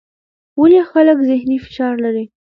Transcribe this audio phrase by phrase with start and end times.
[0.59, 2.25] ولې خلک ذهني فشار لري؟